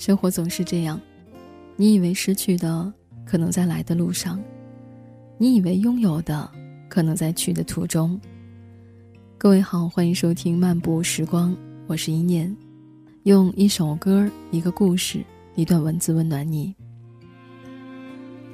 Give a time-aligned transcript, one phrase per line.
[0.00, 0.98] 生活总是这样，
[1.76, 2.90] 你以为失去的
[3.26, 4.42] 可能在来的路上，
[5.36, 6.50] 你以为拥有的
[6.88, 8.18] 可能在去的途中。
[9.36, 11.54] 各位好，欢迎收听漫步时光，
[11.86, 12.56] 我是一念，
[13.24, 15.22] 用一首歌、一个故事、
[15.54, 16.74] 一段文字温暖你。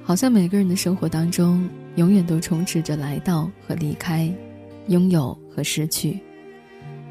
[0.02, 4.28] 好像每个人的生活当中，永远都充斥着来到和离开，
[4.88, 6.19] 拥有和失去。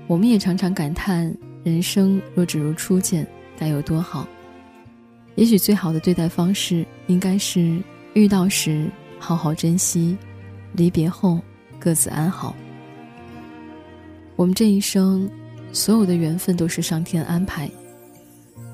[0.08, 3.26] 我们也常常感叹，人生若只如初见，
[3.58, 4.28] 该有多好。
[5.36, 7.82] 也许最好的对待方式，应该是
[8.14, 10.18] 遇到时好好珍惜，
[10.74, 11.40] 离别后
[11.80, 12.56] 各自安好。
[14.36, 15.30] 我们这一生，
[15.72, 17.70] 所有的缘分都是上天安排。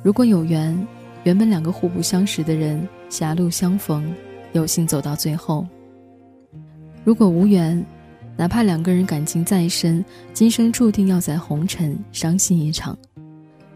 [0.04, 0.88] 如果有缘，
[1.24, 4.14] 原本两个互不相识的人狭路相逢，
[4.54, 5.64] 有幸走到最后；
[7.04, 7.84] 如果无缘，
[8.38, 12.98] 哪怕两个人感情再深，今生注定要在红尘伤心一场，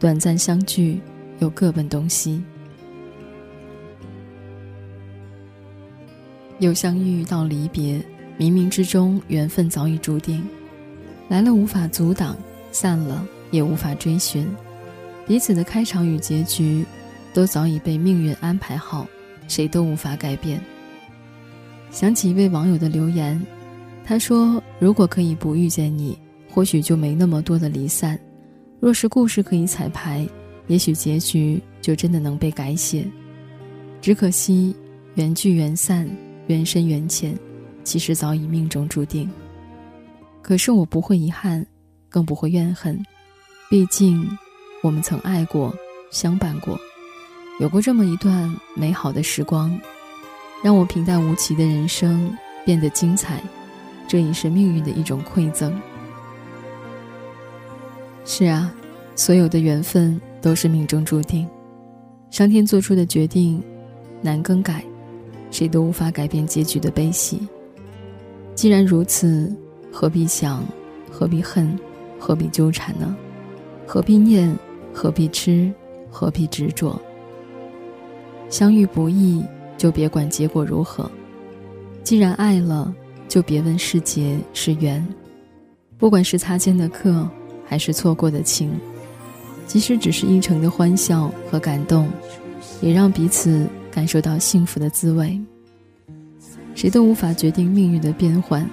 [0.05, 1.01] 短暂相聚，
[1.39, 2.39] 又各奔东西。
[6.59, 7.99] 又相遇到离别，
[8.37, 10.43] 冥冥之中缘分早已注定，
[11.27, 12.37] 来了无法阻挡，
[12.71, 14.47] 散了也无法追寻，
[15.25, 16.85] 彼此的开场与结局，
[17.33, 19.07] 都早已被命运安排好，
[19.47, 20.61] 谁都无法改变。
[21.89, 23.43] 想起一位网友的留言。
[24.05, 26.15] 他说：“如果可以不遇见你，
[26.51, 28.15] 或许就没那么多的离散；
[28.85, 30.29] 若是故事可以彩排，
[30.67, 33.03] 也许结局就真的能被改写。
[33.99, 34.75] 只可惜，
[35.15, 36.07] 缘聚缘散，
[36.45, 37.35] 缘深缘浅，
[37.83, 39.27] 其实早已命中注定。
[40.43, 41.65] 可是我不会遗憾，
[42.09, 43.03] 更不会怨恨，
[43.71, 44.23] 毕竟，
[44.83, 45.73] 我们曾爱过，
[46.11, 46.79] 相伴过，
[47.59, 49.75] 有过这么一段美好的时光，
[50.63, 52.31] 让我平淡无奇的人生
[52.63, 53.41] 变得精彩。”
[54.07, 55.73] 这已是命运的一种馈赠。
[58.25, 58.73] 是啊，
[59.15, 61.47] 所有的缘分都是命中注定，
[62.31, 63.63] 上天做出的决定
[64.21, 64.83] 难更改，
[65.51, 67.47] 谁都无法改变结局的悲喜。
[68.55, 69.55] 既然如此，
[69.91, 70.65] 何必想，
[71.09, 71.79] 何必恨，
[72.19, 73.15] 何必纠缠呢？
[73.85, 74.53] 何必念，
[74.93, 75.71] 何必痴，
[76.09, 76.99] 何必执着？
[78.49, 79.41] 相遇不易，
[79.77, 81.09] 就别管结果如何。
[82.03, 82.93] 既然爱了。
[83.27, 85.05] 就别问是劫是缘，
[85.97, 87.27] 不管是擦肩的客，
[87.65, 88.71] 还是错过的情，
[89.67, 92.07] 即使只是一程的欢笑和感动，
[92.81, 95.39] 也让彼此感受到幸福的滋味。
[96.73, 98.67] 谁都无法决定命运的变幻，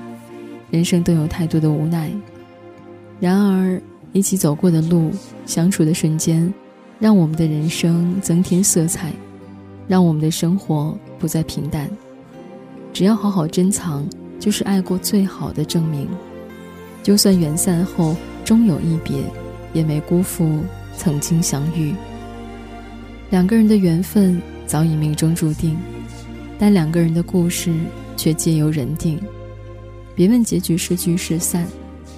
[0.70, 2.10] 人生都有太多的无奈。
[3.18, 3.80] 然而，
[4.12, 5.10] 一起走过的路，
[5.46, 6.52] 相处的瞬间，
[6.98, 9.12] 让我们的人生增添色彩，
[9.86, 11.88] 让我们的生活不再平淡。
[12.92, 14.06] 只要好好珍藏。
[14.42, 16.08] 就是爱过最好的证明，
[17.02, 19.22] 就算缘散后终有一别，
[19.72, 20.60] 也没辜负
[20.96, 21.94] 曾经相遇。
[23.30, 25.76] 两个人的缘分早已命中注定，
[26.58, 27.74] 但两个人的故事
[28.16, 29.20] 却皆由人定。
[30.14, 31.66] 别问结局是聚是散，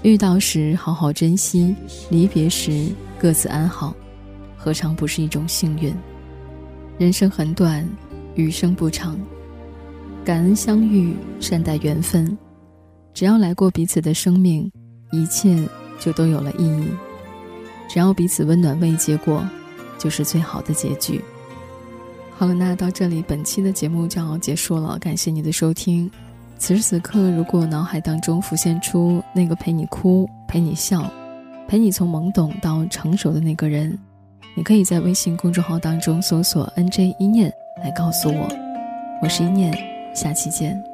[0.03, 1.75] 遇到时好好珍惜，
[2.11, 3.95] 离别时各自安好，
[4.56, 5.95] 何尝不是一种幸运？
[6.99, 7.89] 人生很短，
[8.34, 9.19] 余生不长。
[10.25, 12.37] 感恩相遇，善待缘分。
[13.14, 14.69] 只要来过彼此的生命，
[15.12, 15.56] 一切
[16.00, 16.88] 就都有了意义。
[17.88, 19.48] 只要彼此温暖未结过，
[19.97, 21.22] 就是最好的结局。
[22.36, 24.98] 好了，那到这里，本期的节目就要结束了。
[24.98, 26.10] 感谢你的收听。
[26.58, 31.08] 此时此刻，如果脑海当中浮现出那个陪你哭、陪你笑、
[31.69, 33.97] 陪你从懵懂到成熟的那个人，
[34.56, 38.48] 你可以在微信公众号当中搜索 “nj 一念”来告诉我。
[39.22, 39.72] 我是一念。
[40.14, 40.94] 下期见。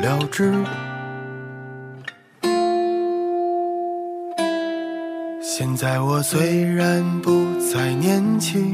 [0.00, 0.52] 了之。
[5.40, 8.72] 现在我虽然不再年轻，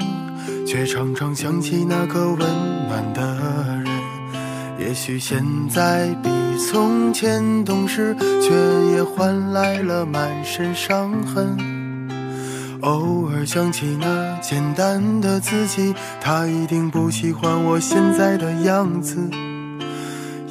[0.67, 2.39] 却常常想起那个温
[2.89, 3.37] 暖的
[3.85, 4.01] 人。
[4.79, 8.51] 也许现在比从前懂事，却
[8.95, 11.57] 也换来了满身伤痕。
[12.81, 19.19] 偶尔想起那简单的自己，他一定不喜欢我现在的样子。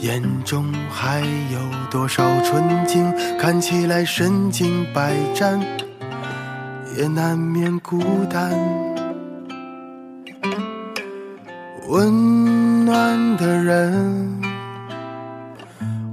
[0.02, 1.20] 眼中还
[1.52, 1.60] 有
[1.92, 3.14] 多少纯净？
[3.38, 5.60] 看起来身经百战，
[6.98, 8.00] 也难免孤
[8.30, 8.52] 单。
[11.90, 14.42] 温暖的人，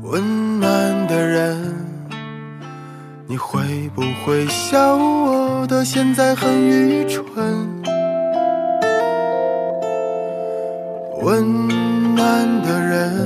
[0.03, 1.75] 温暖的人，
[3.29, 7.25] 你会不会笑我的现在很愚蠢？
[11.23, 13.26] 温暖的人，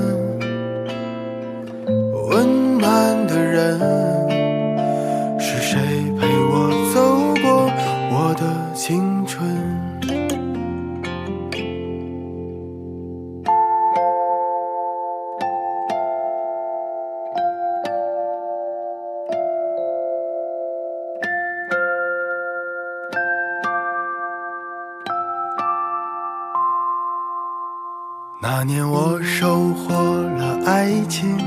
[29.38, 31.38] 收获了爱情，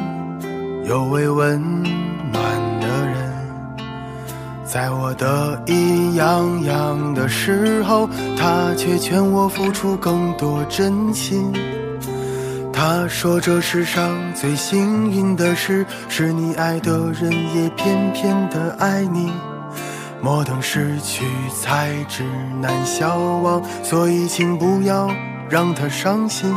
[0.85, 1.61] 有位温
[2.31, 2.41] 暖
[2.79, 3.33] 的人，
[4.63, 11.51] 在我得意洋洋的时候，他却劝我付出更多真心。
[12.71, 19.29] 他说这世上最幸运的事，是你爱的人也偏偏的爱你。
[20.21, 22.23] 莫等失去才知
[22.61, 25.11] 难消亡，所以请不要
[25.49, 26.51] 让他伤心。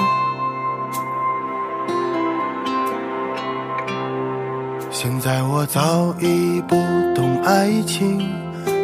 [4.98, 6.74] 现在我早已不
[7.14, 8.18] 懂爱情，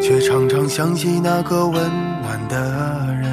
[0.03, 3.33] 却常常想起那个温暖的人。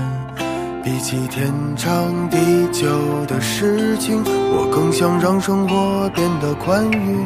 [0.82, 2.38] 比起天长地
[2.72, 2.88] 久
[3.26, 7.20] 的事情，我更想让生活变得宽裕。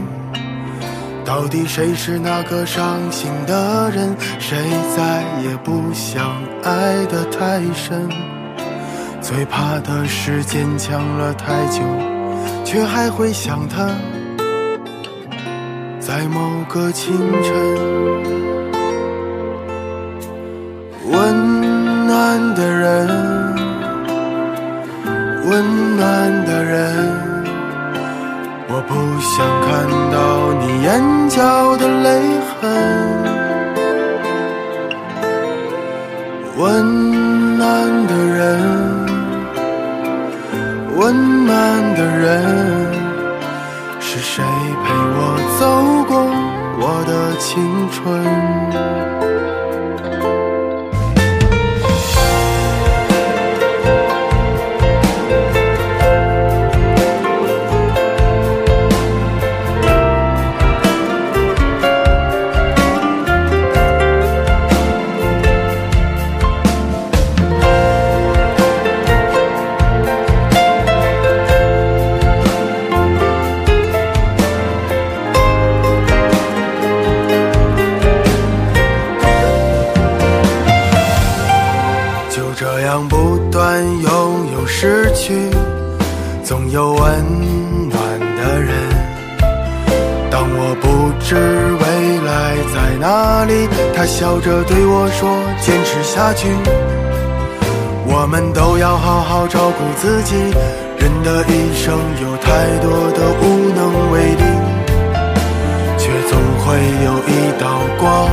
[1.23, 4.17] 到底谁是那个伤心的人？
[4.39, 4.57] 谁
[4.97, 6.31] 再也不想
[6.63, 8.09] 爱得太深？
[9.21, 11.83] 最怕的是坚强了太久，
[12.65, 13.87] 却还会想他。
[16.05, 17.53] 在某个清晨，
[21.09, 23.07] 温暖的人，
[25.49, 27.22] 温暖的人，
[47.45, 48.92] 青春？
[83.81, 85.49] 拥有失去，
[86.43, 87.01] 总有温
[87.89, 88.73] 暖的人。
[90.29, 91.85] 当我不知未
[92.25, 95.29] 来在哪里，他笑着对我说
[95.61, 96.49] ：“坚持下去。”
[98.05, 100.35] 我们都要好好照顾自己。
[100.97, 104.43] 人的一生有太多的无能为力，
[105.97, 106.65] 却总会
[107.03, 108.29] 有一道光，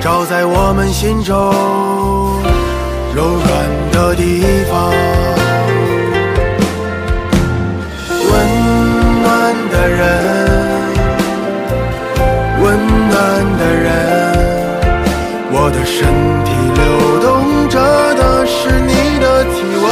[0.00, 1.97] 照在我们心中。
[12.68, 13.16] 温暖
[13.56, 13.88] 的人，
[15.50, 16.04] 我的身
[16.44, 16.82] 体流
[17.22, 17.26] 动
[17.70, 17.80] 着
[18.14, 19.86] 的是你的体温。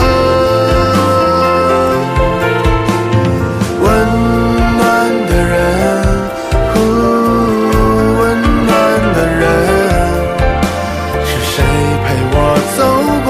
[3.80, 3.84] 温
[4.76, 4.84] 暖
[5.26, 5.56] 的人，
[6.74, 6.76] 呼，
[8.20, 8.22] 温
[8.66, 8.70] 暖
[9.14, 9.42] 的人。
[11.24, 11.64] 是谁
[12.04, 12.36] 陪我
[12.76, 12.78] 走
[13.24, 13.28] 过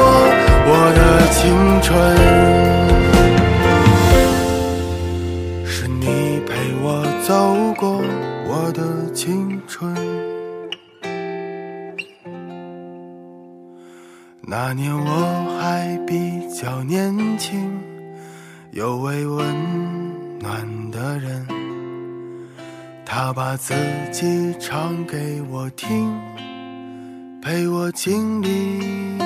[0.66, 1.00] 我的
[1.30, 1.38] 青
[1.82, 1.86] 春？
[5.64, 6.04] 是你
[6.48, 6.50] 陪
[6.82, 6.84] 我
[7.24, 7.30] 走
[7.78, 8.02] 过
[14.48, 17.68] 那年我还比较年轻，
[18.70, 21.44] 有位温暖的人，
[23.04, 23.74] 他把自
[24.12, 26.16] 己唱给我听。
[27.42, 29.18] 陪我经历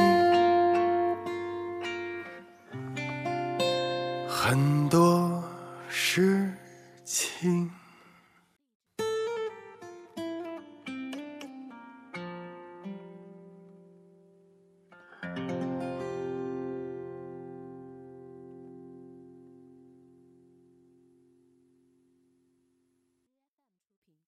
[4.27, 5.43] 很多
[5.89, 6.50] 事
[7.05, 7.71] 情。